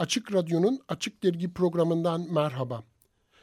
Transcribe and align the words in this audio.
Açık 0.00 0.34
Radyo'nun 0.34 0.80
Açık 0.88 1.22
Dergi 1.22 1.52
programından 1.52 2.32
merhaba. 2.32 2.84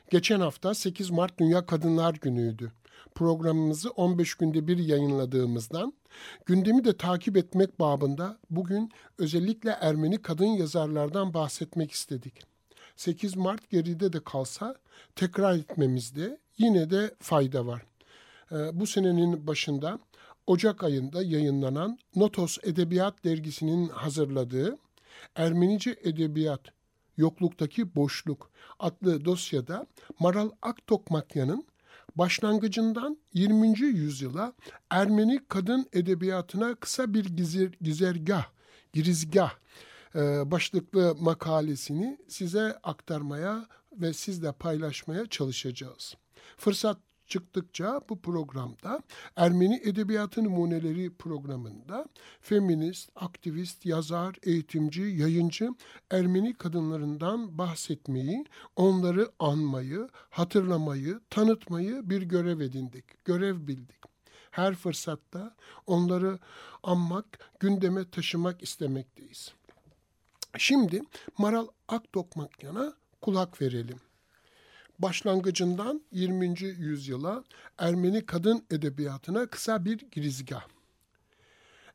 Geçen 0.10 0.40
hafta 0.40 0.74
8 0.74 1.10
Mart 1.10 1.40
Dünya 1.40 1.66
Kadınlar 1.66 2.14
Günü'ydü. 2.14 2.72
Programımızı 3.16 3.90
15 3.90 4.36
günde 4.36 4.68
bir 4.68 4.78
yayınladığımızdan 4.78 5.94
gündemi 6.46 6.86
de 6.86 6.98
takip 6.98 7.38
etmek 7.38 7.80
babında 7.80 8.38
bugün 8.50 8.92
özellikle 9.18 9.70
Ermeni 9.70 10.22
kadın 10.22 10.46
yazarlardan 10.46 11.34
bahsetmek 11.34 11.92
istedik. 11.92 12.34
8 12.96 13.36
Mart 13.36 13.70
geride 13.70 14.14
de 14.14 14.24
kalsa 14.24 14.76
tekrar 15.16 15.56
etmemizde 15.58 16.38
yine 16.58 16.90
de 16.90 17.16
fayda 17.20 17.66
var. 17.66 17.86
Ee, 18.52 18.56
bu 18.74 18.88
senenin 18.88 19.48
başında 19.48 20.00
Ocak 20.48 20.84
ayında 20.84 21.24
yayınlanan 21.24 22.00
Notos 22.16 22.58
Edebiyat 22.64 23.24
Dergisi'nin 23.24 23.90
hazırladığı 23.90 24.78
Ermenice 25.36 25.96
Edebiyat, 26.04 26.62
Yokluktaki 27.18 27.96
Boşluk 27.96 28.52
adlı 28.80 29.26
dosyada 29.26 29.88
Maral 30.20 30.50
Aktokmakya'nın 30.62 31.66
başlangıcından 32.16 33.18
20. 33.34 33.80
yüzyıla 33.80 34.54
Ermeni 34.90 35.40
kadın 35.48 35.86
edebiyatına 35.94 36.76
kısa 36.76 37.14
bir 37.14 37.26
gizir, 37.26 37.74
gizergah, 37.82 38.46
girizgah 38.94 39.54
e, 40.16 40.52
başlıklı 40.52 41.16
makalesini 41.20 42.18
size 42.28 42.80
aktarmaya 42.84 43.68
ve 43.92 44.14
sizle 44.14 44.52
paylaşmaya 44.52 45.26
çalışacağız. 45.26 46.16
Fırsat 46.58 46.98
çıktıkça 47.28 48.02
bu 48.10 48.22
programda 48.22 49.04
Ermeni 49.36 49.82
Edebiyatı 49.84 50.44
Numuneleri 50.44 51.14
programında 51.14 52.06
feminist, 52.42 53.10
aktivist, 53.16 53.86
yazar, 53.86 54.36
eğitimci, 54.44 55.02
yayıncı 55.02 55.70
Ermeni 56.12 56.54
kadınlarından 56.54 57.58
bahsetmeyi, 57.58 58.46
onları 58.76 59.32
anmayı, 59.40 60.10
hatırlamayı, 60.30 61.20
tanıtmayı 61.30 62.10
bir 62.10 62.22
görev 62.22 62.60
edindik, 62.60 63.26
görev 63.26 63.68
bildik. 63.68 63.98
Her 64.52 64.76
fırsatta 64.76 65.56
onları 65.88 66.40
anmak, 66.84 67.26
gündeme 67.60 68.10
taşımak 68.10 68.64
istemekteyiz. 68.64 69.54
Şimdi 70.58 71.02
Maral 71.38 71.68
Akdokmakyan'a 71.88 72.94
kulak 73.22 73.62
verelim 73.62 74.00
başlangıcından 75.00 76.02
20. 76.12 76.60
yüzyıla 76.62 77.44
Ermeni 77.78 78.26
kadın 78.26 78.66
edebiyatına 78.72 79.46
kısa 79.46 79.86
bir 79.86 79.98
girizgah. 80.12 80.68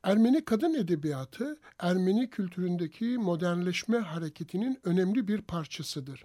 Ermeni 0.03 0.45
kadın 0.45 0.75
edebiyatı 0.75 1.59
Ermeni 1.79 2.31
kültüründeki 2.31 3.05
modernleşme 3.05 3.99
hareketinin 3.99 4.79
önemli 4.85 5.29
bir 5.29 5.43
parçasıdır 5.43 6.25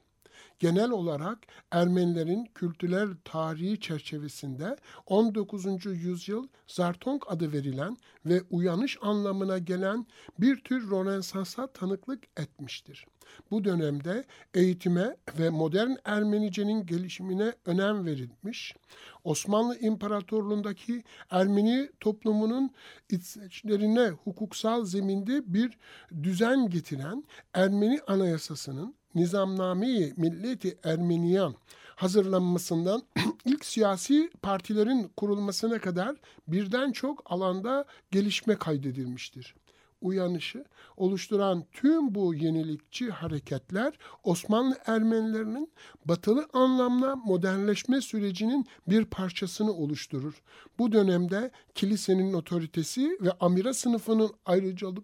genel 0.59 0.89
olarak 0.89 1.39
Ermenilerin 1.71 2.49
kültürel 2.55 3.09
tarihi 3.25 3.79
çerçevesinde 3.79 4.77
19. 5.05 5.85
yüzyıl 5.85 6.47
Zartong 6.67 7.23
adı 7.27 7.53
verilen 7.53 7.97
ve 8.25 8.41
uyanış 8.49 8.97
anlamına 9.01 9.57
gelen 9.57 10.05
bir 10.39 10.63
tür 10.63 10.91
Rönesans'a 10.91 11.67
tanıklık 11.67 12.23
etmiştir. 12.37 13.05
Bu 13.51 13.63
dönemde 13.63 14.25
eğitime 14.53 15.15
ve 15.39 15.49
modern 15.49 15.91
Ermenicenin 16.05 16.85
gelişimine 16.85 17.53
önem 17.65 18.05
verilmiş, 18.05 18.75
Osmanlı 19.23 19.79
İmparatorluğundaki 19.79 21.03
Ermeni 21.29 21.89
toplumunun 21.99 22.71
içlerine 23.09 24.09
hukuksal 24.09 24.85
zeminde 24.85 25.53
bir 25.53 25.77
düzen 26.23 26.69
getiren 26.69 27.23
Ermeni 27.53 27.99
Anayasası'nın 28.07 28.95
Nizamname-i 29.15 30.13
Milleti 30.17 30.77
Ermeniyan 30.83 31.55
hazırlanmasından 31.95 33.03
ilk 33.45 33.65
siyasi 33.65 34.31
partilerin 34.41 35.11
kurulmasına 35.17 35.79
kadar 35.79 36.15
birden 36.47 36.91
çok 36.91 37.31
alanda 37.31 37.85
gelişme 38.11 38.55
kaydedilmiştir. 38.55 39.55
Uyanışı 40.01 40.65
oluşturan 40.97 41.63
tüm 41.71 42.15
bu 42.15 42.35
yenilikçi 42.35 43.09
hareketler 43.09 43.93
Osmanlı 44.23 44.77
Ermenilerinin 44.85 45.71
batılı 46.05 46.47
anlamda 46.53 47.15
modernleşme 47.15 48.01
sürecinin 48.01 48.65
bir 48.87 49.05
parçasını 49.05 49.73
oluşturur. 49.73 50.41
Bu 50.79 50.91
dönemde 50.91 51.51
kilisenin 51.75 52.33
otoritesi 52.33 53.17
ve 53.21 53.31
amira 53.31 53.73
sınıfının 53.73 54.31
ayrıcalık 54.45 55.03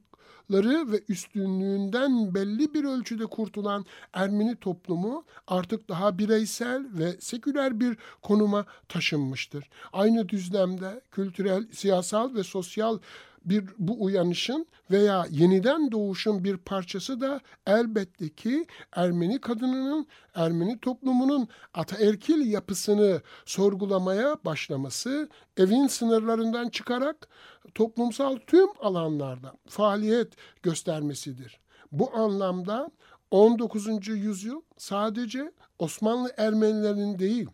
ları 0.51 0.91
ve 0.91 1.03
üstünlüğünden 1.09 2.35
belli 2.35 2.73
bir 2.73 2.83
ölçüde 2.83 3.25
kurtulan 3.25 3.85
Ermeni 4.13 4.55
toplumu 4.55 5.25
artık 5.47 5.89
daha 5.89 6.17
bireysel 6.17 6.85
ve 6.93 7.11
seküler 7.19 7.79
bir 7.79 7.97
konuma 8.21 8.65
taşınmıştır. 8.89 9.69
Aynı 9.93 10.29
düzlemde 10.29 11.01
kültürel, 11.11 11.67
siyasal 11.71 12.35
ve 12.35 12.43
sosyal 12.43 12.99
bir 13.45 13.65
bu 13.77 14.03
uyanışın 14.03 14.67
veya 14.91 15.25
yeniden 15.29 15.91
doğuşun 15.91 16.43
bir 16.43 16.57
parçası 16.57 17.21
da 17.21 17.41
elbette 17.67 18.29
ki 18.29 18.65
Ermeni 18.91 19.41
kadınının, 19.41 20.07
Ermeni 20.35 20.79
toplumunun 20.79 21.47
ataerkil 21.73 22.51
yapısını 22.51 23.21
sorgulamaya 23.45 24.37
başlaması, 24.45 25.29
evin 25.57 25.87
sınırlarından 25.87 26.69
çıkarak 26.69 27.27
toplumsal 27.75 28.37
tüm 28.47 28.69
alanlarda 28.79 29.53
faaliyet 29.67 30.33
göstermesidir. 30.63 31.59
Bu 31.91 32.15
anlamda 32.15 32.91
19. 33.31 34.07
yüzyıl 34.07 34.61
sadece 34.77 35.51
Osmanlı 35.79 36.31
Ermenilerinin 36.37 37.19
değil, 37.19 37.47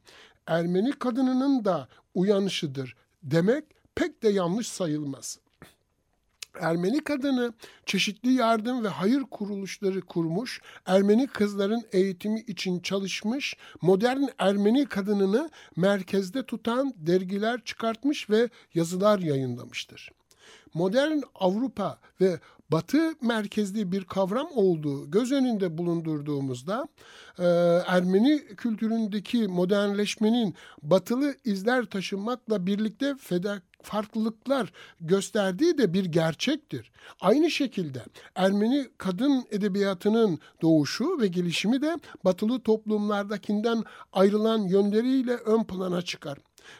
Ermeni 0.47 0.91
kadınının 0.91 1.65
da 1.65 1.87
uyanışıdır 2.13 2.95
demek 3.23 3.63
pek 3.95 4.23
de 4.23 4.29
yanlış 4.29 4.67
sayılmaz. 4.67 5.39
Ermeni 6.59 7.03
kadını 7.03 7.53
çeşitli 7.85 8.33
yardım 8.33 8.83
ve 8.83 8.87
hayır 8.87 9.23
kuruluşları 9.23 10.01
kurmuş, 10.01 10.61
Ermeni 10.85 11.27
kızların 11.27 11.83
eğitimi 11.91 12.39
için 12.39 12.79
çalışmış, 12.79 13.57
modern 13.81 14.23
Ermeni 14.37 14.85
kadınını 14.85 15.49
merkezde 15.75 16.45
tutan 16.45 16.93
dergiler 16.97 17.61
çıkartmış 17.65 18.29
ve 18.29 18.49
yazılar 18.73 19.19
yayınlamıştır. 19.19 20.11
Modern 20.73 21.21
Avrupa 21.35 21.99
ve 22.21 22.39
Batı 22.71 23.13
merkezli 23.21 23.91
bir 23.91 24.03
kavram 24.03 24.47
olduğu 24.55 25.11
göz 25.11 25.31
önünde 25.31 25.77
bulundurduğumuzda 25.77 26.87
e, 27.39 27.45
Ermeni 27.87 28.45
kültüründeki 28.57 29.47
modernleşmenin 29.47 30.55
batılı 30.83 31.35
izler 31.45 31.85
taşımakla 31.85 32.65
birlikte 32.67 33.15
feda, 33.15 33.61
farklılıklar 33.81 34.73
gösterdiği 35.01 35.77
de 35.77 35.93
bir 35.93 36.05
gerçektir. 36.05 36.91
Aynı 37.21 37.51
şekilde 37.51 38.03
Ermeni 38.35 38.87
kadın 38.97 39.45
edebiyatının 39.51 40.39
doğuşu 40.61 41.19
ve 41.21 41.27
gelişimi 41.27 41.81
de 41.81 41.97
batılı 42.25 42.61
toplumlardakinden 42.61 43.83
ayrılan 44.13 44.59
yönleriyle 44.59 45.35
ön 45.35 45.63
plana 45.63 46.01
çıkar 46.01 46.37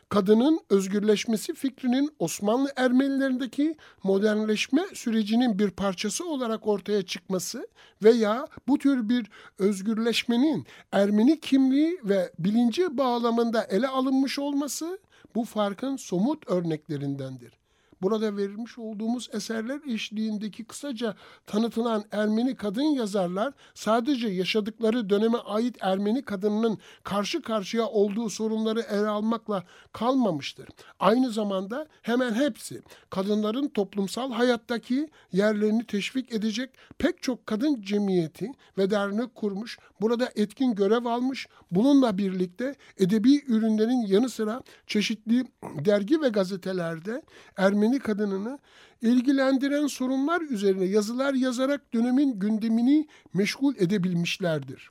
kadının 0.09 0.59
özgürleşmesi 0.69 1.53
fikrinin 1.53 2.11
Osmanlı 2.19 2.71
Ermenilerindeki 2.75 3.75
modernleşme 4.03 4.81
sürecinin 4.93 5.59
bir 5.59 5.69
parçası 5.69 6.29
olarak 6.29 6.67
ortaya 6.67 7.01
çıkması 7.05 7.67
veya 8.03 8.47
bu 8.67 8.77
tür 8.77 9.09
bir 9.09 9.29
özgürleşmenin 9.59 10.65
Ermeni 10.91 11.39
kimliği 11.39 11.99
ve 12.03 12.31
bilinci 12.39 12.97
bağlamında 12.97 13.63
ele 13.63 13.87
alınmış 13.87 14.39
olması 14.39 14.99
bu 15.35 15.45
farkın 15.45 15.95
somut 15.95 16.49
örneklerindendir. 16.49 17.58
Burada 18.01 18.37
verilmiş 18.37 18.77
olduğumuz 18.77 19.29
eserler 19.33 19.79
eşliğindeki 19.93 20.63
kısaca 20.63 21.15
tanıtılan 21.45 22.03
Ermeni 22.11 22.55
kadın 22.55 22.81
yazarlar 22.81 23.53
sadece 23.73 24.27
yaşadıkları 24.27 25.09
döneme 25.09 25.37
ait 25.37 25.77
Ermeni 25.81 26.21
kadınının 26.21 26.77
karşı 27.03 27.41
karşıya 27.41 27.87
olduğu 27.87 28.29
sorunları 28.29 28.81
ele 28.81 29.07
almakla 29.07 29.63
kalmamıştır. 29.93 30.69
Aynı 30.99 31.31
zamanda 31.31 31.87
hemen 32.01 32.33
hepsi 32.33 32.81
kadınların 33.09 33.67
toplumsal 33.67 34.31
hayattaki 34.31 35.09
yerlerini 35.31 35.85
teşvik 35.85 36.33
edecek 36.33 36.69
pek 36.97 37.21
çok 37.21 37.47
kadın 37.47 37.81
cemiyeti 37.81 38.51
ve 38.77 38.89
dernek 38.89 39.35
kurmuş, 39.35 39.79
burada 40.01 40.29
etkin 40.35 40.75
görev 40.75 41.05
almış, 41.05 41.47
bununla 41.71 42.17
birlikte 42.17 42.75
edebi 42.97 43.43
ürünlerin 43.47 44.07
yanı 44.07 44.29
sıra 44.29 44.61
çeşitli 44.87 45.45
dergi 45.85 46.21
ve 46.21 46.29
gazetelerde 46.29 47.21
Ermeni 47.57 47.88
kadınını 47.97 48.59
ilgilendiren 49.01 49.87
sorunlar 49.87 50.41
üzerine 50.41 50.85
yazılar 50.85 51.33
yazarak 51.33 51.93
dönemin 51.93 52.39
gündemini 52.39 53.07
meşgul 53.33 53.75
edebilmişlerdir. 53.75 54.89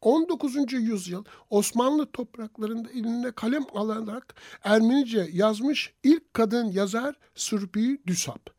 19. 0.00 0.72
yüzyıl 0.72 1.24
Osmanlı 1.50 2.06
topraklarında 2.06 2.90
eline 2.90 3.32
kalem 3.32 3.64
alarak 3.74 4.34
Ermenice 4.64 5.28
yazmış 5.32 5.92
ilk 6.02 6.34
kadın 6.34 6.70
yazar 6.70 7.14
Sürpi 7.34 7.98
Düsap. 8.06 8.50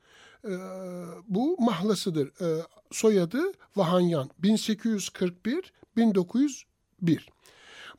Ee, 0.46 0.50
bu 1.28 1.62
mahlasıdır. 1.62 2.32
Ee, 2.42 2.62
soyadı 2.92 3.54
Vahanyan 3.76 4.30
1841-1901. 4.44 6.66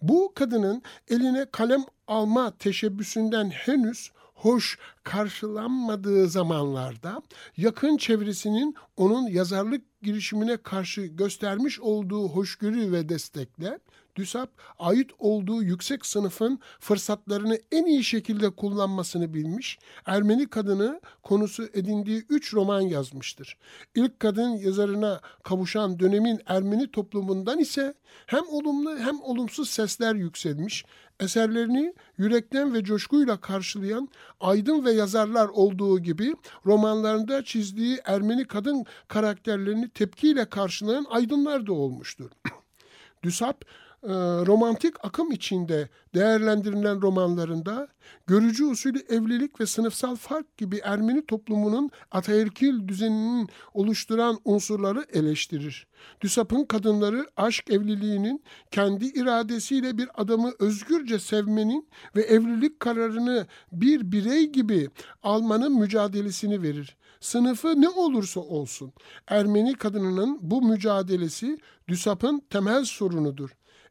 Bu 0.03 0.33
kadının 0.35 0.83
eline 1.09 1.47
kalem 1.53 1.85
alma 2.07 2.59
teşebbüsünden 2.59 3.51
henüz 3.51 4.11
hoş 4.41 4.79
karşılanmadığı 5.03 6.29
zamanlarda 6.29 7.23
yakın 7.57 7.97
çevresinin 7.97 8.75
onun 8.97 9.27
yazarlık 9.27 10.03
girişimine 10.03 10.57
karşı 10.57 11.03
göstermiş 11.03 11.81
olduğu 11.81 12.29
hoşgörü 12.29 12.93
ve 12.93 13.09
destekle 13.09 13.79
DÜSAP 14.17 14.51
ait 14.79 15.11
olduğu 15.19 15.63
yüksek 15.63 16.07
sınıfın 16.07 16.59
fırsatlarını 16.81 17.59
en 17.73 17.85
iyi 17.85 18.05
şekilde 18.05 18.51
kullanmasını 18.51 19.35
bilmiş, 19.35 19.79
Ermeni 20.07 20.49
kadını 20.49 21.01
konusu 21.23 21.65
edindiği 21.75 22.25
üç 22.29 22.55
roman 22.55 22.81
yazmıştır. 22.81 23.59
İlk 23.95 24.21
kadın 24.21 24.49
yazarına 24.49 25.21
kavuşan 25.43 25.99
dönemin 25.99 26.41
Ermeni 26.47 26.91
toplumundan 26.91 27.59
ise 27.59 27.95
hem 28.27 28.49
olumlu 28.49 28.99
hem 28.99 29.21
olumsuz 29.21 29.71
sesler 29.71 30.15
yükselmiş, 30.15 30.85
eserlerini 31.21 31.95
yürekten 32.19 32.75
ve 32.75 32.85
coşkuyla 32.85 33.41
karşılayan 33.41 34.09
aydın 34.41 34.85
ve 34.85 34.93
yazarlar 34.93 35.49
olduğu 35.49 35.99
gibi 35.99 36.35
romanlarında 36.67 37.45
çizdiği 37.45 37.99
Ermeni 38.05 38.45
kadın 38.45 38.85
karakterlerini 39.09 39.89
tepkiyle 39.89 40.45
karşılayan 40.45 41.07
aydınlar 41.11 41.67
da 41.67 41.73
olmuştur. 41.73 42.31
Düsap 43.23 43.65
e, 44.03 44.13
romantik 44.47 45.05
akım 45.05 45.33
içinde 45.33 45.89
değerlendirilen 46.15 47.03
romanlarında 47.03 47.89
görücü 48.27 48.65
usulü 48.65 48.99
evlilik 49.09 49.61
ve 49.61 49.67
sınıfsal 49.67 50.17
fark 50.17 50.57
gibi 50.57 50.81
Ermeni 50.85 51.27
toplumunun 51.27 51.91
ataerkil 52.11 52.89
düzeninin 52.89 53.49
oluşturan 53.75 54.39
unsurları 54.45 55.05
eleştirir. 55.13 55.87
Düsap'ın 56.21 56.65
kadınları 56.65 57.27
aşk 57.37 57.71
evliliğinin 57.71 58.45
kendi 58.71 59.07
iradesiyle 59.07 59.99
bir 59.99 60.09
adamı 60.15 60.53
özgürce 60.59 61.19
sevmenin 61.19 61.89
ve 62.17 62.23
evlilik 62.23 62.81
kararını 62.81 63.47
bir 63.73 64.13
birey 64.13 64.47
gibi 64.47 64.91
almanın 65.23 65.79
mücadelesini 65.79 66.63
verir. 66.63 66.97
Sınıfı 67.21 67.81
ne 67.81 67.89
olursa 67.89 68.41
olsun 68.41 68.93
Ermeni 69.27 69.75
kadınının 69.75 70.39
bu 70.43 70.63
mücadelesi 70.63 71.59
Düsap'ın 71.89 72.43
temel 72.51 72.85
sorunudur 72.85 73.51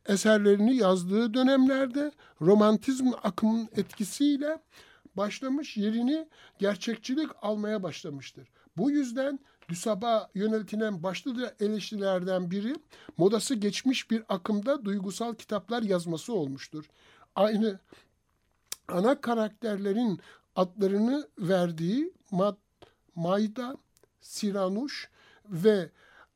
eserlerini 0.10 0.76
yazdığı 0.76 1.34
dönemlerde 1.34 2.12
romantizm 2.42 3.12
akımının 3.24 3.70
etkisiyle 3.76 4.62
başlamış 5.18 5.78
yerini 5.78 6.28
gerçekçilik 6.60 7.30
almaya 7.42 7.84
başlamıştır. 7.84 8.48
Bu 8.78 8.92
yüzden 8.92 9.40
Düsab'a 9.70 10.30
yöneltilen 10.36 11.04
başlıca 11.04 11.56
eleştirilerden 11.60 12.52
biri 12.52 12.76
modası 13.18 13.56
geçmiş 13.56 14.12
bir 14.12 14.24
akımda 14.30 14.86
duygusal 14.86 15.36
kitaplar 15.36 15.82
yazması 15.82 16.34
olmuştur. 16.34 16.86
Aynı 17.36 17.80
ana 18.88 19.22
karakterlerin 19.22 20.20
adlarını 20.56 21.28
verdiği 21.40 22.14
Mad, 22.32 22.58
Mayda, 23.16 23.78
Siranuş 24.22 25.10
ve 25.46 25.90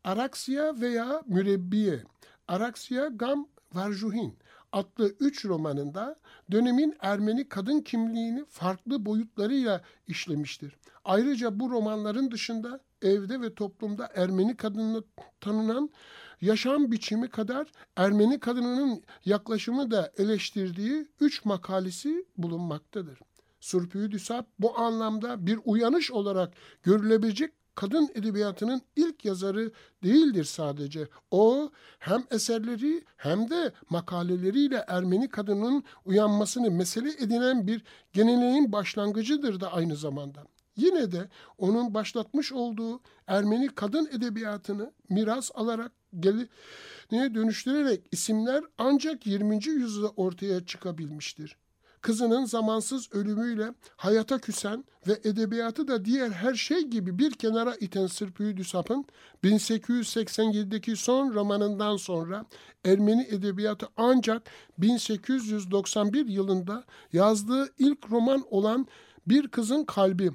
Araksya 0.04 0.82
veya 0.82 1.22
Mürebbiye. 1.28 2.04
Araksya 2.48 3.08
Gam 3.08 3.48
Varjuhin 3.74 4.38
adlı 4.72 5.16
üç 5.20 5.46
romanında 5.46 6.16
dönemin 6.52 6.96
Ermeni 7.00 7.50
kadın 7.50 7.82
kimliğini 7.82 8.46
farklı 8.46 9.06
boyutlarıyla 9.06 9.82
işlemiştir. 10.08 10.76
Ayrıca 11.06 11.60
bu 11.60 11.70
romanların 11.70 12.32
dışında 12.32 12.80
evde 13.02 13.42
ve 13.42 13.54
toplumda 13.54 14.10
Ermeni 14.16 14.58
kadını 14.58 15.04
tanınan 15.42 15.90
yaşam 16.42 16.92
biçimi 16.92 17.30
kadar 17.30 17.68
Ermeni 17.96 18.40
kadınının 18.40 19.04
yaklaşımı 19.26 19.92
da 19.92 20.12
eleştirdiği 20.18 21.08
üç 21.20 21.46
makalesi 21.46 22.26
bulunmaktadır. 22.38 23.20
Surpüyü 23.60 24.12
Düsap 24.12 24.48
bu 24.60 24.78
anlamda 24.78 25.46
bir 25.46 25.60
uyanış 25.66 26.12
olarak 26.12 26.54
görülebilecek 26.84 27.54
kadın 27.76 28.10
edebiyatının 28.16 28.82
ilk 28.96 29.26
yazarı 29.26 29.72
değildir 30.04 30.44
sadece. 30.44 31.08
O 31.32 31.72
hem 32.00 32.24
eserleri 32.32 33.04
hem 33.18 33.50
de 33.50 33.74
makaleleriyle 33.90 34.86
Ermeni 34.88 35.30
kadının 35.30 35.84
uyanmasını 36.06 36.72
mesele 36.72 37.10
edinen 37.10 37.68
bir 37.68 37.84
geneleğin 38.14 38.72
başlangıcıdır 38.72 39.60
da 39.60 39.74
aynı 39.74 39.96
zamanda. 39.96 40.44
Yine 40.76 41.12
de 41.12 41.30
onun 41.58 41.94
başlatmış 41.94 42.52
olduğu 42.52 43.02
Ermeni 43.28 43.68
kadın 43.68 44.10
edebiyatını 44.12 44.92
miras 45.10 45.52
alarak 45.54 45.92
geline 46.20 47.36
dönüştürerek 47.36 48.08
isimler 48.12 48.64
ancak 48.78 49.28
20. 49.28 49.66
yüzyılda 49.66 50.10
ortaya 50.10 50.66
çıkabilmiştir 50.66 51.58
kızının 52.04 52.46
zamansız 52.46 53.14
ölümüyle 53.14 53.74
hayata 53.96 54.40
küsen 54.40 54.84
ve 55.08 55.20
edebiyatı 55.24 55.88
da 55.88 56.06
diğer 56.06 56.30
her 56.30 56.54
şey 56.54 56.82
gibi 56.82 57.20
bir 57.20 57.32
kenara 57.32 57.76
iten 57.76 58.08
Sırpı 58.08 58.58
Düsap'ın 58.58 59.06
1887'deki 59.44 60.96
son 60.96 61.34
romanından 61.34 61.98
sonra 61.98 62.46
Ermeni 62.86 63.28
edebiyatı 63.30 63.88
ancak 63.98 64.50
1891 64.78 66.28
yılında 66.28 66.84
yazdığı 67.14 67.70
ilk 67.80 68.12
roman 68.12 68.44
olan 68.50 68.88
Bir 69.28 69.48
Kızın 69.48 69.84
Kalbi, 69.84 70.32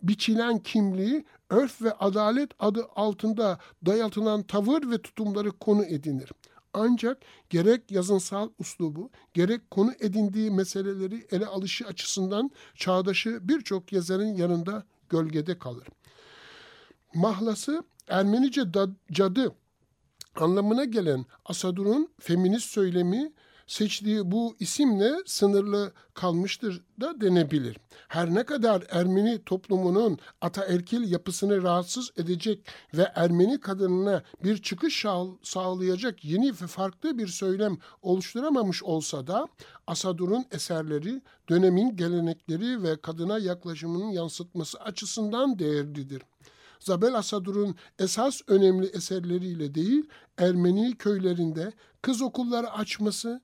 biçilen 0.02 0.60
kimliği, 0.60 1.26
örf 1.50 1.82
ve 1.82 1.92
adalet 1.92 2.52
adı 2.60 2.86
altında 2.96 3.60
dayatılan 3.86 4.44
tavır 4.44 4.92
ve 4.92 5.02
tutumları 5.02 5.52
konu 5.52 5.86
edinir. 5.86 6.30
Ancak 6.74 7.18
gerek 7.50 7.92
yazınsal 7.92 8.50
uslubu, 8.60 9.10
gerek 9.34 9.72
konu 9.72 9.94
edindiği 10.00 10.52
meseleleri 10.52 11.28
ele 11.32 11.46
alışı 11.46 11.88
açısından 11.88 12.52
çağdaşı 12.76 13.40
birçok 13.42 13.94
yazarın 13.94 14.36
yanında 14.36 14.84
gölgede 15.10 15.60
kalır. 15.60 15.88
Mahlası 17.14 17.84
Ermenice 18.08 18.74
da, 18.74 18.90
cadı 19.12 19.56
anlamına 20.36 20.86
gelen 20.86 21.26
Asadur'un 21.46 22.10
feminist 22.20 22.70
söylemi 22.70 23.34
seçtiği 23.68 24.32
bu 24.32 24.56
isimle 24.60 25.12
sınırlı 25.26 25.92
kalmıştır 26.14 26.84
da 27.02 27.22
denebilir. 27.22 27.78
Her 28.08 28.34
ne 28.34 28.44
kadar 28.44 28.84
Ermeni 28.90 29.44
toplumunun 29.46 30.18
ataerkil 30.42 31.12
yapısını 31.12 31.64
rahatsız 31.64 32.12
edecek 32.18 32.68
ve 32.94 33.12
Ermeni 33.16 33.60
kadınına 33.60 34.24
bir 34.44 34.62
çıkış 34.62 35.06
sağlayacak 35.44 36.26
yeni 36.26 36.50
ve 36.50 36.68
farklı 36.68 37.18
bir 37.18 37.28
söylem 37.28 37.78
oluşturamamış 38.02 38.84
olsa 38.84 39.28
da 39.28 39.48
Asadur'un 39.88 40.46
eserleri 40.52 41.22
dönemin 41.50 41.96
gelenekleri 41.96 42.84
ve 42.84 43.02
kadına 43.02 43.40
yaklaşımının 43.40 44.12
yansıtması 44.12 44.80
açısından 44.80 45.60
değerlidir. 45.60 46.22
Zabel 46.80 47.16
Asadur'un 47.16 47.76
esas 48.00 48.42
önemli 48.48 48.86
eserleriyle 48.86 49.76
değil, 49.76 50.10
Ermeni 50.38 50.96
köylerinde 50.96 51.74
kız 52.02 52.22
okulları 52.22 52.72
açması, 52.72 53.42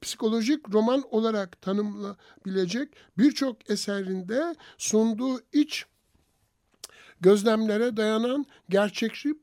psikolojik 0.00 0.74
roman 0.74 1.04
olarak 1.10 1.62
tanımlayabilecek 1.62 2.88
birçok 3.18 3.70
eserinde 3.70 4.54
sunduğu 4.78 5.40
iç 5.52 5.86
gözlemlere 7.20 7.96
dayanan 7.96 8.46
gerçekçi 8.68 9.34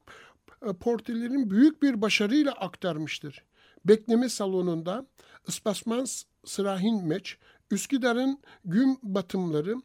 e, 0.66 0.74
portrelerin 0.74 1.50
büyük 1.50 1.84
bir 1.84 2.02
başarıyla 2.02 2.52
aktarmıştır. 2.52 3.44
Bekleme 3.86 4.30
salonunda 4.30 5.06
Ispasman 5.48 6.06
Sırahin 6.46 7.06
Meç, 7.06 7.38
Üsküdar'ın 7.72 8.40
gün 8.66 9.00
batımları, 9.04 9.76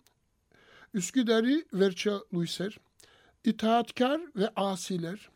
Üsküdar'ı 0.95 1.65
Verça 1.73 2.21
Luyser, 2.35 2.77
İtaatkar 3.45 4.21
ve 4.37 4.49
Asiler, 4.57 5.31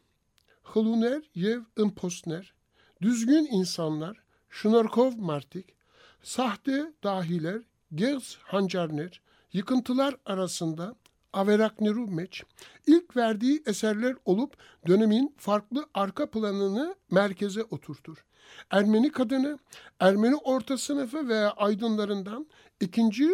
Hluner 0.63 1.23
Yev 1.35 1.61
Impostner, 1.79 2.55
Düzgün 3.03 3.49
insanlar, 3.51 4.24
Şnorkov 4.55 5.13
Martik, 5.19 5.75
sahte 6.23 6.93
dahiler, 7.05 7.61
Gers 7.95 8.37
Hancarner, 8.37 9.21
yıkıntılar 9.53 10.17
arasında 10.27 10.95
Averakniru 11.33 12.07
Meç, 12.07 12.45
ilk 12.87 13.17
verdiği 13.17 13.63
eserler 13.67 14.17
olup 14.25 14.57
dönemin 14.87 15.35
farklı 15.39 15.87
arka 15.95 16.31
planını 16.31 16.95
merkeze 17.11 17.65
oturtur. 17.65 18.25
Ermeni 18.71 19.13
kadını, 19.13 19.59
Ermeni 20.01 20.37
orta 20.37 20.79
sınıfı 20.79 21.29
veya 21.29 21.51
aydınlarından 21.51 22.47
ikinci 22.81 23.31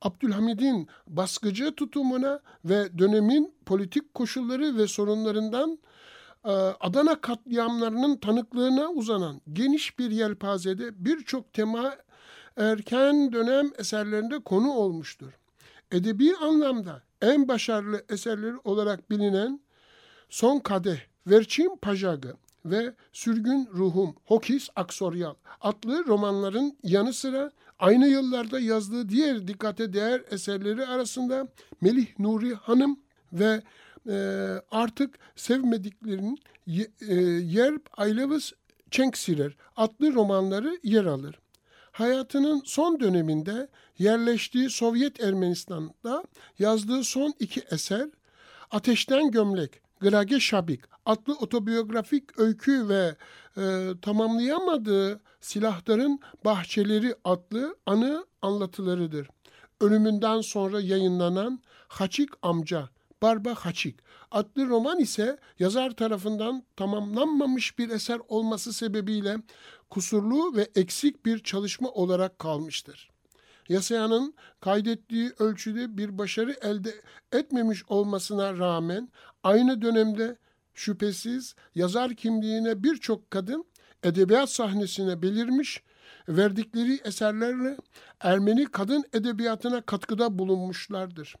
Abdülhamid'in 0.00 0.88
baskıcı 1.06 1.74
tutumuna 1.74 2.40
ve 2.64 2.98
dönemin 2.98 3.54
politik 3.66 4.14
koşulları 4.14 4.76
ve 4.76 4.86
sorunlarından 4.86 5.78
Adana 6.44 7.20
katliamlarının 7.20 8.16
tanıklığına 8.16 8.88
uzanan 8.88 9.40
geniş 9.52 9.98
bir 9.98 10.10
yelpazede 10.10 11.04
birçok 11.04 11.52
tema 11.52 11.96
erken 12.56 13.32
dönem 13.32 13.70
eserlerinde 13.78 14.38
konu 14.38 14.72
olmuştur. 14.72 15.32
Edebi 15.92 16.36
anlamda 16.36 17.02
en 17.22 17.48
başarılı 17.48 18.04
eserleri 18.08 18.56
olarak 18.64 19.10
bilinen 19.10 19.60
Son 20.30 20.58
Kadeh, 20.58 20.98
Verçin 21.26 21.76
Pajagı 21.82 22.34
ve 22.64 22.94
Sürgün 23.12 23.68
Ruhum, 23.74 24.14
Hokis 24.24 24.68
Aksoryal 24.76 25.34
adlı 25.60 26.06
romanların 26.06 26.78
yanı 26.82 27.12
sıra 27.12 27.50
aynı 27.78 28.06
yıllarda 28.06 28.60
yazdığı 28.60 29.08
diğer 29.08 29.48
dikkate 29.48 29.92
değer 29.92 30.22
eserleri 30.30 30.86
arasında 30.86 31.48
Melih 31.80 32.18
Nuri 32.18 32.54
Hanım 32.54 33.00
ve 33.32 33.44
e, 33.44 33.62
artık 34.70 35.18
sevmediklerinin 35.36 36.38
e, 37.08 37.14
Yer 37.42 37.74
Aylevis 37.96 38.52
Çenksirer 38.90 39.56
adlı 39.76 40.14
romanları 40.14 40.78
yer 40.82 41.04
alır. 41.04 41.38
Hayatının 41.92 42.62
son 42.64 43.00
döneminde 43.00 43.68
yerleştiği 43.98 44.70
Sovyet 44.70 45.20
Ermenistan'da 45.20 46.24
yazdığı 46.58 47.04
son 47.04 47.34
iki 47.38 47.60
eser 47.70 48.08
Ateşten 48.70 49.30
Gömlek, 49.30 49.80
Grage 50.00 50.40
Şabik 50.40 50.80
adlı 51.06 51.34
otobiyografik 51.34 52.38
öykü 52.38 52.88
ve 52.88 53.16
e, 53.56 53.92
tamamlayamadığı 54.02 55.20
Silahların 55.40 56.20
Bahçeleri 56.44 57.14
adlı 57.24 57.76
anı 57.86 58.26
anlatılarıdır. 58.42 59.28
Ölümünden 59.80 60.40
sonra 60.40 60.80
yayınlanan 60.80 61.60
Haçik 61.88 62.30
Amca 62.42 62.88
Barba 63.22 63.54
Haçik 63.54 63.98
adlı 64.30 64.68
roman 64.68 64.98
ise 64.98 65.38
yazar 65.58 65.90
tarafından 65.90 66.62
tamamlanmamış 66.76 67.78
bir 67.78 67.90
eser 67.90 68.20
olması 68.28 68.72
sebebiyle 68.72 69.36
kusurlu 69.90 70.56
ve 70.56 70.68
eksik 70.74 71.26
bir 71.26 71.38
çalışma 71.38 71.88
olarak 71.88 72.38
kalmıştır. 72.38 73.10
Yasayanın 73.68 74.34
kaydettiği 74.60 75.32
ölçüde 75.38 75.96
bir 75.96 76.18
başarı 76.18 76.56
elde 76.62 76.94
etmemiş 77.32 77.84
olmasına 77.88 78.58
rağmen 78.58 79.08
aynı 79.42 79.82
dönemde 79.82 80.36
şüphesiz 80.74 81.54
yazar 81.74 82.14
kimliğine 82.14 82.82
birçok 82.82 83.30
kadın 83.30 83.64
edebiyat 84.02 84.50
sahnesine 84.50 85.22
belirmiş, 85.22 85.82
verdikleri 86.28 87.00
eserlerle 87.04 87.76
Ermeni 88.20 88.64
kadın 88.64 89.04
edebiyatına 89.12 89.80
katkıda 89.80 90.38
bulunmuşlardır. 90.38 91.34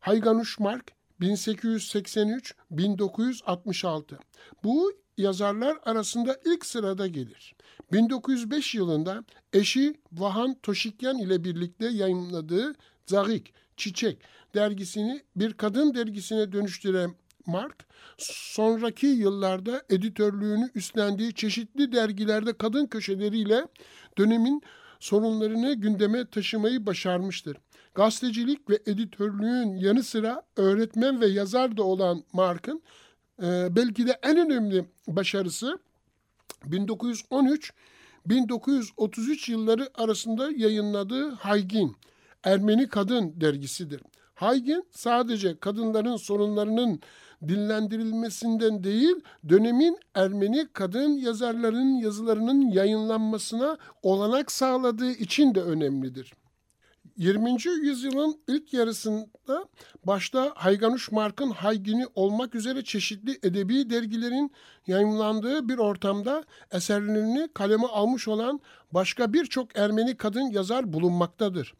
Hayganuş 0.00 0.58
Mark 0.58 0.95
1883-1966. 1.20 4.18
Bu 4.64 4.92
yazarlar 5.18 5.78
arasında 5.84 6.40
ilk 6.44 6.66
sırada 6.66 7.06
gelir. 7.06 7.54
1905 7.92 8.74
yılında 8.74 9.24
eşi 9.52 9.94
Vahan 10.12 10.56
Toşikyan 10.62 11.18
ile 11.18 11.44
birlikte 11.44 11.88
yayınladığı 11.88 12.74
Zarik, 13.06 13.52
Çiçek 13.76 14.18
dergisini 14.54 15.22
bir 15.36 15.52
kadın 15.52 15.94
dergisine 15.94 16.52
dönüştüren 16.52 17.14
Mark, 17.46 17.86
sonraki 18.18 19.06
yıllarda 19.06 19.82
editörlüğünü 19.90 20.70
üstlendiği 20.74 21.34
çeşitli 21.34 21.92
dergilerde 21.92 22.52
kadın 22.52 22.86
köşeleriyle 22.86 23.66
dönemin 24.18 24.62
sorunlarını 25.00 25.74
gündeme 25.74 26.26
taşımayı 26.26 26.86
başarmıştır. 26.86 27.56
Gazetecilik 27.96 28.70
ve 28.70 28.78
editörlüğün 28.86 29.76
yanı 29.76 30.02
sıra 30.02 30.42
öğretmen 30.56 31.20
ve 31.20 31.26
yazar 31.26 31.76
da 31.76 31.82
olan 31.82 32.24
Mark'ın 32.32 32.82
e, 33.42 33.76
belki 33.76 34.06
de 34.06 34.18
en 34.22 34.36
önemli 34.36 34.84
başarısı 35.08 35.78
1913-1933 36.66 39.50
yılları 39.50 39.90
arasında 39.94 40.50
yayınladığı 40.56 41.30
Haygin, 41.30 41.96
Ermeni 42.44 42.88
Kadın 42.88 43.40
dergisidir. 43.40 44.02
Haygin 44.34 44.84
sadece 44.90 45.58
kadınların 45.58 46.16
sorunlarının 46.16 47.00
dinlendirilmesinden 47.48 48.84
değil, 48.84 49.14
dönemin 49.48 49.98
Ermeni 50.14 50.68
kadın 50.72 51.12
yazarlarının 51.12 51.98
yazılarının 51.98 52.70
yayınlanmasına 52.70 53.78
olanak 54.02 54.52
sağladığı 54.52 55.10
için 55.10 55.54
de 55.54 55.62
önemlidir. 55.62 56.32
20. 57.16 57.56
yüzyılın 57.82 58.40
ilk 58.48 58.72
yarısında 58.72 59.68
başta 60.04 60.52
Hayganuş 60.54 61.12
Mark'ın 61.12 61.50
Haygini 61.50 62.06
olmak 62.14 62.54
üzere 62.54 62.84
çeşitli 62.84 63.38
edebi 63.42 63.90
dergilerin 63.90 64.52
yayınlandığı 64.86 65.68
bir 65.68 65.78
ortamda 65.78 66.44
eserlerini 66.72 67.48
kaleme 67.54 67.86
almış 67.86 68.28
olan 68.28 68.60
başka 68.92 69.32
birçok 69.32 69.78
Ermeni 69.78 70.16
kadın 70.16 70.50
yazar 70.50 70.92
bulunmaktadır. 70.92 71.74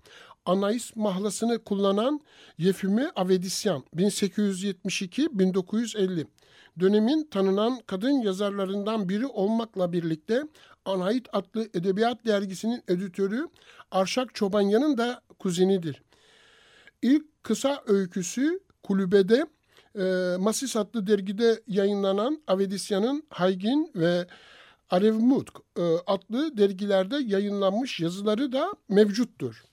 Anais 0.46 0.96
mahlasını 0.96 1.64
kullanan 1.64 2.20
Yefimi 2.58 3.10
Avedisyan 3.16 3.84
1872-1950, 3.96 6.26
dönemin 6.80 7.28
tanınan 7.30 7.80
kadın 7.86 8.20
yazarlarından 8.20 9.08
biri 9.08 9.26
olmakla 9.26 9.92
birlikte 9.92 10.42
Anait 10.86 11.28
adlı 11.32 11.68
edebiyat 11.74 12.26
dergisinin 12.26 12.82
editörü 12.88 13.48
Arşak 13.90 14.34
Çobanyan'ın 14.34 14.98
da 14.98 15.20
kuzenidir. 15.38 16.02
İlk 17.02 17.24
kısa 17.42 17.82
öyküsü 17.86 18.60
kulübede 18.82 19.46
e, 19.98 20.36
Masis 20.38 20.76
adlı 20.76 21.06
dergide 21.06 21.62
yayınlanan 21.66 22.42
Avedisyan'ın 22.46 23.22
Haygin 23.30 23.90
ve 23.94 24.26
Arevmut 24.90 25.48
e, 25.76 25.82
adlı 26.06 26.56
dergilerde 26.56 27.16
yayınlanmış 27.16 28.00
yazıları 28.00 28.52
da 28.52 28.72
mevcuttur. 28.88 29.64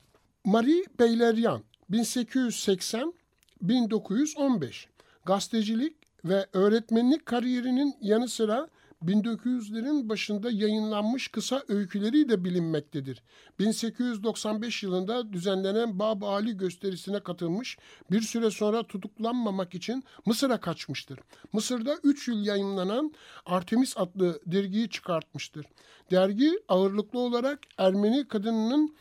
Marie 0.46 0.84
Beyleryan 1.00 1.64
1880-1915 1.92 4.86
gazetecilik 5.26 5.96
ve 6.26 6.46
öğretmenlik 6.54 7.26
kariyerinin 7.26 7.96
yanı 8.02 8.28
sıra 8.28 8.70
1900'lerin 9.08 10.10
başında 10.10 10.52
yayınlanmış 10.52 11.28
kısa 11.28 11.64
öyküleri 11.68 12.30
de 12.30 12.44
bilinmektedir. 12.44 13.24
1895 13.60 14.84
yılında 14.84 15.34
düzenlenen 15.34 16.00
Bab 16.00 16.22
Ali 16.22 16.58
gösterisine 16.58 17.20
katılmış, 17.20 17.78
bir 18.12 18.22
süre 18.22 18.52
sonra 18.52 18.84
tutuklanmamak 18.84 19.76
için 19.76 20.04
Mısır'a 20.26 20.60
kaçmıştır. 20.60 21.20
Mısır'da 21.54 21.98
3 22.04 22.28
yıl 22.28 22.46
yayınlanan 22.46 23.14
Artemis 23.46 23.98
adlı 23.98 24.40
dergiyi 24.46 24.90
çıkartmıştır. 24.90 25.66
Dergi 26.12 26.60
ağırlıklı 26.68 27.20
olarak 27.20 27.60
Ermeni 27.78 28.28
kadınının 28.28 28.96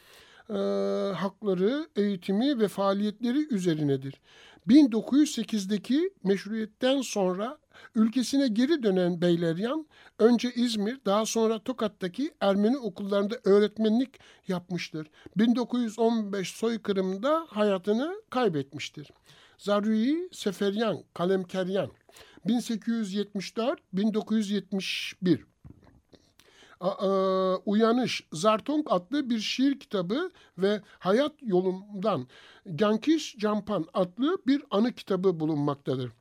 e, 0.50 0.54
hakları, 1.14 1.86
eğitimi 1.96 2.58
ve 2.58 2.68
faaliyetleri 2.68 3.54
üzerinedir. 3.54 4.14
1908'deki 4.68 6.10
meşruiyetten 6.24 7.00
sonra 7.00 7.58
ülkesine 7.94 8.48
geri 8.48 8.82
dönen 8.82 9.20
Beyleryan 9.20 9.86
önce 10.18 10.52
İzmir 10.52 11.00
daha 11.06 11.26
sonra 11.26 11.58
Tokat'taki 11.58 12.34
Ermeni 12.40 12.78
okullarında 12.78 13.38
öğretmenlik 13.44 14.18
yapmıştır. 14.48 15.10
1915 15.36 16.52
soykırımında 16.52 17.46
hayatını 17.48 18.22
kaybetmiştir. 18.30 19.10
Zarui 19.58 20.28
Seferyan, 20.32 21.02
Kalemkeryan 21.14 21.90
1874-1971 22.46 25.38
Uyanış, 27.66 28.26
Zartong 28.32 28.86
adlı 28.90 29.30
bir 29.30 29.38
şiir 29.38 29.80
kitabı 29.80 30.30
ve 30.58 30.80
Hayat 30.98 31.32
Yolumdan 31.42 32.26
Gankiş 32.66 33.36
Campan 33.36 33.86
adlı 33.94 34.38
bir 34.46 34.62
anı 34.70 34.92
kitabı 34.92 35.40
bulunmaktadır. 35.40 36.12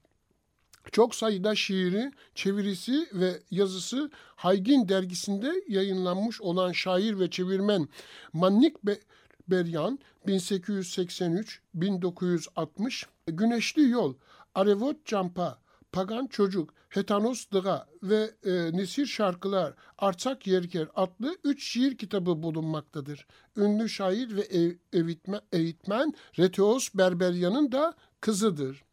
Çok 0.92 1.16
sayıda 1.16 1.56
şiiri, 1.56 2.12
çevirisi 2.36 3.08
ve 3.14 3.40
yazısı 3.52 4.12
Haygin 4.36 4.90
dergisinde 4.90 5.64
yayınlanmış 5.68 6.42
olan 6.42 6.72
şair 6.72 7.20
ve 7.20 7.30
çevirmen 7.30 7.88
Mannik 8.34 8.84
Be 8.84 9.00
Beryan 9.48 10.00
1883-1960 10.28 13.06
Güneşli 13.28 13.90
Yol, 13.90 14.14
Arevot 14.56 15.06
Campa, 15.06 15.62
Pagan 15.92 16.28
Çocuk, 16.28 16.74
Hetanos 16.90 17.46
Dıga 17.54 17.88
ve 18.04 18.32
e, 18.46 18.78
Nesir 18.78 19.06
Şarkılar, 19.06 19.74
Artsak 19.98 20.48
Yerker 20.48 20.88
adlı 20.96 21.38
üç 21.44 21.64
şiir 21.64 21.98
kitabı 21.98 22.44
bulunmaktadır. 22.44 23.28
Ünlü 23.58 23.90
şair 23.90 24.36
ve 24.36 24.42
ev, 24.42 24.72
evitmen, 24.94 25.42
eğitmen 25.52 26.14
Reteos 26.40 26.90
Berberyan'ın 26.94 27.72
da 27.72 27.94
kızıdır. 28.22 28.84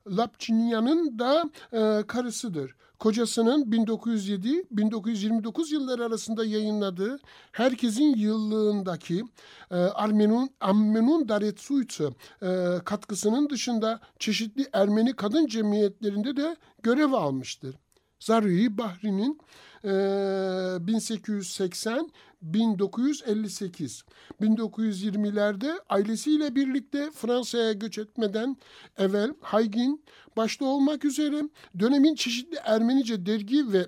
Lapçinyan'ın 0.07 1.19
da 1.19 1.49
e, 1.73 2.03
karısıdır. 2.07 2.75
Kocasının 3.01 3.71
1907-1929 3.71 5.73
yılları 5.73 6.05
arasında 6.05 6.45
yayınladığı 6.45 7.19
Herkesin 7.51 8.15
Yıllığındaki 8.15 9.23
e, 9.71 9.75
Armenun, 9.75 10.49
Armenun 10.59 11.29
Daretsuytsu 11.29 12.15
e, 12.41 12.47
katkısının 12.85 13.49
dışında 13.49 13.99
çeşitli 14.19 14.65
Ermeni 14.73 15.13
kadın 15.13 15.47
cemiyetlerinde 15.47 16.37
de 16.37 16.55
görev 16.83 17.11
almıştır. 17.11 17.75
Zarui 18.19 18.77
Bahri'nin 18.77 19.39
1880 19.83 22.11
1958 22.41 24.03
1920'lerde 24.41 25.79
ailesiyle 25.89 26.55
birlikte 26.55 27.11
Fransa'ya 27.11 27.73
göç 27.73 27.97
etmeden 27.97 28.57
evvel 28.97 29.33
Haygin 29.41 30.03
başta 30.37 30.65
olmak 30.65 31.05
üzere 31.05 31.49
dönemin 31.79 32.15
çeşitli 32.15 32.57
Ermenice 32.63 33.25
dergi 33.25 33.73
ve 33.73 33.85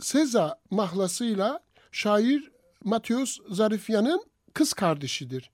Seza 0.00 0.60
mahlasıyla 0.70 1.60
şair 1.92 2.50
Mateos 2.84 3.38
Zarifyan'ın 3.48 4.24
kız 4.54 4.72
kardeşidir. 4.72 5.50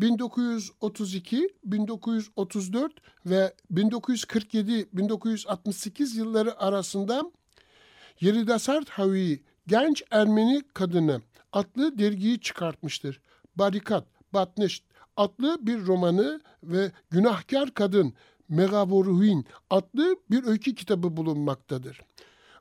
1932, 0.00 1.48
1934 1.64 2.92
ve 3.26 3.54
1947-1968 3.74 6.16
yılları 6.16 6.60
arasında 6.60 7.22
Yeridasart 8.20 8.88
Havi 8.88 9.42
Genç 9.66 10.02
Ermeni 10.10 10.62
Kadını 10.74 11.22
adlı 11.52 11.98
dergiyi 11.98 12.40
çıkartmıştır. 12.40 13.20
Barikat, 13.56 14.04
Batneşt 14.32 14.84
adlı 15.16 15.66
bir 15.66 15.86
romanı 15.86 16.40
ve 16.62 16.92
Günahkar 17.10 17.74
Kadın 17.74 18.14
Megavoruhin 18.48 19.46
adlı 19.70 20.16
bir 20.30 20.44
öykü 20.44 20.74
kitabı 20.74 21.16
bulunmaktadır. 21.16 22.00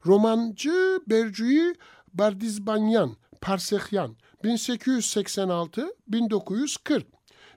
Romancı 0.05 0.99
Bercui 1.07 1.75
Bardizbanyan, 2.13 3.15
Parsehyan 3.41 4.15
1886-1940 4.43 7.03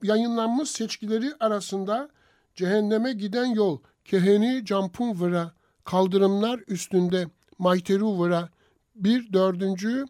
Yayınlanmış 0.02 0.70
seçkileri 0.70 1.32
arasında 1.40 2.08
Cehenneme 2.54 3.12
Giden 3.12 3.46
Yol, 3.46 3.78
Keheni 4.04 4.64
Campun 4.64 5.20
Vıra, 5.20 5.52
Kaldırımlar 5.84 6.60
Üstünde, 6.68 7.26
Mayteru 7.58 8.18
Vıra, 8.18 8.48
bir 8.94 9.32
dördüncü 9.32 10.04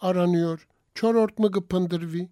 aranıyor, 0.00 0.68
Çorort 0.94 1.32
Gıpındırvi 1.36 2.28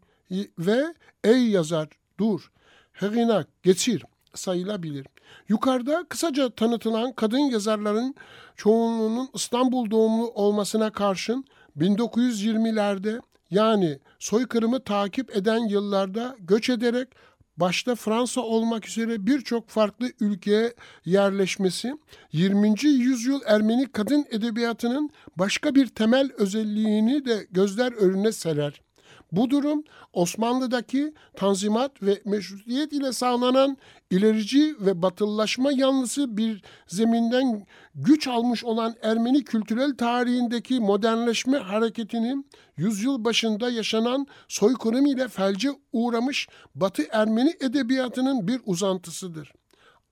ve 0.58 0.94
Ey 1.24 1.48
yazar 1.48 1.88
dur, 2.18 2.52
Heginak 2.92 3.62
geçir 3.62 4.04
sayılabilir. 4.34 5.06
Yukarıda 5.48 6.04
kısaca 6.08 6.50
tanıtılan 6.50 7.12
kadın 7.12 7.38
yazarların 7.38 8.14
çoğunluğunun 8.56 9.28
İstanbul 9.34 9.90
doğumlu 9.90 10.30
olmasına 10.30 10.90
karşın 10.90 11.44
1920'lerde 11.78 13.20
yani 13.52 13.98
soykırımı 14.18 14.80
takip 14.84 15.36
eden 15.36 15.68
yıllarda 15.68 16.36
göç 16.40 16.70
ederek 16.70 17.08
başta 17.56 17.94
Fransa 17.94 18.40
olmak 18.40 18.88
üzere 18.88 19.26
birçok 19.26 19.68
farklı 19.68 20.12
ülkeye 20.20 20.74
yerleşmesi 21.04 21.94
20. 22.32 22.74
yüzyıl 22.84 23.40
Ermeni 23.46 23.92
kadın 23.92 24.26
edebiyatının 24.30 25.10
başka 25.36 25.74
bir 25.74 25.86
temel 25.86 26.30
özelliğini 26.38 27.24
de 27.24 27.46
gözler 27.50 27.92
önüne 27.92 28.32
serer. 28.32 28.80
Bu 29.32 29.50
durum 29.50 29.84
Osmanlı'daki 30.12 31.14
tanzimat 31.36 32.02
ve 32.02 32.22
meşrutiyet 32.24 32.92
ile 32.92 33.12
sağlanan 33.12 33.76
ilerici 34.10 34.76
ve 34.80 35.02
batıllaşma 35.02 35.72
yanlısı 35.72 36.36
bir 36.36 36.62
zeminden 36.86 37.66
güç 37.94 38.28
almış 38.28 38.64
olan 38.64 38.94
Ermeni 39.02 39.44
kültürel 39.44 39.96
tarihindeki 39.96 40.80
modernleşme 40.80 41.58
hareketinin 41.58 42.46
yüzyıl 42.76 43.24
başında 43.24 43.70
yaşanan 43.70 44.26
soykırım 44.48 45.06
ile 45.06 45.28
felce 45.28 45.68
uğramış 45.92 46.48
Batı 46.74 47.02
Ermeni 47.10 47.54
edebiyatının 47.60 48.48
bir 48.48 48.60
uzantısıdır. 48.66 49.52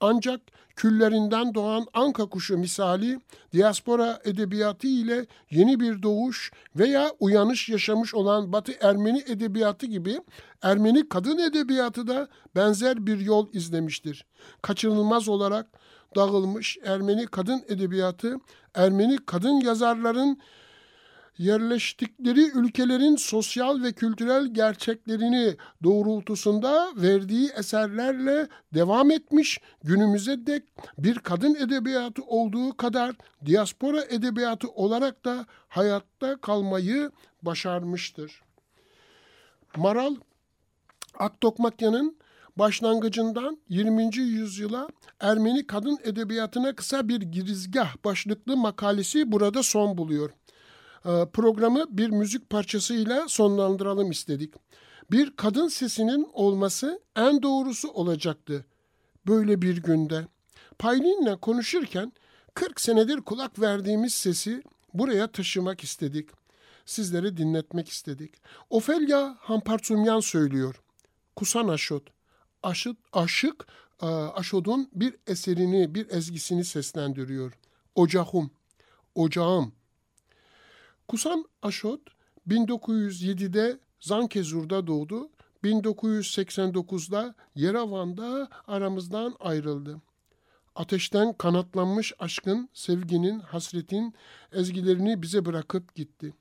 Ancak 0.00 0.40
küllerinden 0.76 1.54
doğan 1.54 1.86
anka 1.94 2.26
kuşu 2.26 2.58
misali 2.58 3.20
diaspora 3.52 4.20
edebiyatı 4.24 4.86
ile 4.86 5.26
yeni 5.50 5.80
bir 5.80 6.02
doğuş 6.02 6.52
veya 6.76 7.10
uyanış 7.20 7.68
yaşamış 7.68 8.14
olan 8.14 8.52
Batı 8.52 8.72
Ermeni 8.80 9.24
edebiyatı 9.26 9.86
gibi 9.86 10.20
Ermeni 10.62 11.08
kadın 11.08 11.38
edebiyatı 11.38 12.06
da 12.06 12.28
benzer 12.56 13.06
bir 13.06 13.20
yol 13.20 13.48
izlemiştir. 13.52 14.26
Kaçınılmaz 14.62 15.28
olarak 15.28 15.66
dağılmış 16.16 16.78
Ermeni 16.84 17.26
kadın 17.26 17.62
edebiyatı, 17.68 18.36
Ermeni 18.74 19.18
kadın 19.26 19.60
yazarların 19.60 20.38
yerleştikleri 21.40 22.50
ülkelerin 22.58 23.16
sosyal 23.16 23.82
ve 23.82 23.92
kültürel 23.92 24.46
gerçeklerini 24.46 25.56
doğrultusunda 25.82 26.92
verdiği 26.96 27.50
eserlerle 27.58 28.48
devam 28.74 29.10
etmiş, 29.10 29.60
günümüze 29.84 30.46
dek 30.46 30.62
bir 30.98 31.18
kadın 31.18 31.54
edebiyatı 31.54 32.22
olduğu 32.22 32.76
kadar 32.76 33.14
diaspora 33.46 34.04
edebiyatı 34.04 34.68
olarak 34.68 35.24
da 35.24 35.46
hayatta 35.68 36.36
kalmayı 36.36 37.10
başarmıştır. 37.42 38.42
Maral 39.76 40.16
Aktokmakya'nın 41.18 42.16
başlangıcından 42.56 43.58
20. 43.68 44.16
yüzyıla 44.16 44.88
Ermeni 45.20 45.66
kadın 45.66 45.98
edebiyatına 46.04 46.74
kısa 46.74 47.08
bir 47.08 47.20
girizgah 47.20 47.96
başlıklı 48.04 48.56
makalesi 48.56 49.32
burada 49.32 49.62
son 49.62 49.98
buluyor. 49.98 50.30
Ee, 51.06 51.26
programı 51.32 51.84
bir 51.88 52.10
müzik 52.10 52.50
parçasıyla 52.50 53.28
sonlandıralım 53.28 54.10
istedik. 54.10 54.54
Bir 55.10 55.36
kadın 55.36 55.68
sesinin 55.68 56.28
olması 56.32 57.00
en 57.16 57.42
doğrusu 57.42 57.90
olacaktı 57.90 58.64
böyle 59.26 59.62
bir 59.62 59.76
günde. 59.76 60.26
Paylin'le 60.78 61.36
konuşurken 61.36 62.12
40 62.54 62.80
senedir 62.80 63.20
kulak 63.20 63.60
verdiğimiz 63.60 64.14
sesi 64.14 64.62
buraya 64.94 65.32
taşımak 65.32 65.84
istedik. 65.84 66.28
Sizlere 66.86 67.36
dinletmek 67.36 67.88
istedik. 67.88 68.34
Ofelia 68.70 69.34
Hampartsumyan 69.38 70.20
söylüyor. 70.20 70.82
Kusan 71.36 71.68
Aşot. 71.68 72.02
Aşıt, 72.62 72.96
aşık 73.12 73.66
e, 74.02 74.06
Aşod'un 74.06 74.88
bir 74.92 75.16
eserini, 75.26 75.94
bir 75.94 76.10
ezgisini 76.10 76.64
seslendiriyor. 76.64 77.52
Ocağım, 77.94 78.50
ocağım, 79.14 79.72
Kusan 81.10 81.44
Aşot 81.62 82.00
1907'de 82.48 83.78
Zankezur'da 84.00 84.86
doğdu. 84.86 85.30
1989'da 85.64 87.34
Yerevan'da 87.54 88.48
aramızdan 88.66 89.34
ayrıldı. 89.40 90.00
Ateşten 90.74 91.32
kanatlanmış 91.32 92.12
aşkın, 92.18 92.68
sevginin, 92.72 93.40
hasretin 93.40 94.14
ezgilerini 94.52 95.22
bize 95.22 95.44
bırakıp 95.44 95.94
gitti. 95.94 96.34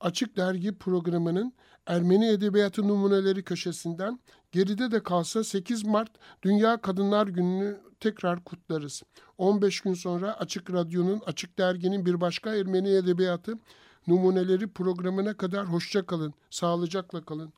Açık 0.00 0.36
Dergi 0.36 0.78
programının 0.78 1.52
Ermeni 1.86 2.28
Edebiyatı 2.28 2.88
Numuneleri 2.88 3.42
köşesinden 3.42 4.20
geride 4.52 4.90
de 4.90 5.02
kalsa 5.02 5.44
8 5.44 5.84
Mart 5.84 6.10
Dünya 6.42 6.80
Kadınlar 6.80 7.26
Günü'nü 7.26 7.80
tekrar 8.00 8.44
kutlarız. 8.44 9.02
15 9.38 9.80
gün 9.80 9.94
sonra 9.94 10.32
Açık 10.34 10.72
Radyo'nun, 10.72 11.22
Açık 11.26 11.58
Dergi'nin 11.58 12.06
bir 12.06 12.20
başka 12.20 12.54
Ermeni 12.54 12.88
Edebiyatı 12.88 13.58
Numuneleri 14.06 14.68
programına 14.68 15.36
kadar 15.36 15.66
hoşça 15.66 16.06
kalın, 16.06 16.34
sağlıcakla 16.50 17.24
kalın. 17.24 17.52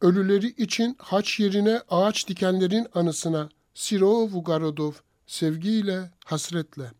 Ölüleri 0.00 0.46
için 0.46 0.96
haç 0.98 1.40
yerine 1.40 1.80
ağaç 1.88 2.28
dikenlerin 2.28 2.86
anısına 2.94 3.48
Siro 3.74 4.08
Vugarodov 4.08 4.92
sevgiyle, 5.26 6.10
hasretle. 6.24 6.99